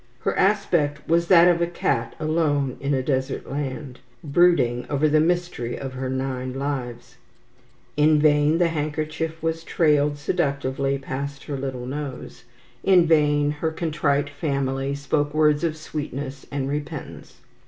Her 0.21 0.35
aspect 0.35 1.07
was 1.07 1.27
that 1.27 1.47
of 1.47 1.61
a 1.61 1.67
cat 1.67 2.15
alone 2.19 2.75
in 2.79 2.95
a 2.95 3.03
desert 3.03 3.47
land, 3.47 3.99
brooding 4.23 4.87
over 4.89 5.07
the 5.07 5.19
mystery 5.19 5.77
of 5.77 5.93
her 5.93 6.09
nine 6.09 6.53
lives. 6.57 7.17
In 7.95 8.19
vain 8.19 8.57
the 8.57 8.69
handkerchief 8.69 9.43
was 9.43 9.63
trailed 9.63 10.17
seductively 10.17 10.97
past 10.97 11.43
her 11.43 11.55
little 11.55 11.85
nose, 11.85 12.45
in 12.83 13.05
vain 13.05 13.51
her 13.51 13.69
contrite 13.69 14.31
family 14.31 14.95
spoke 14.95 15.35
words 15.35 15.63
of 15.63 15.77
sweetness 15.77 16.47
and 16.51 16.67
repentance. 16.67 17.39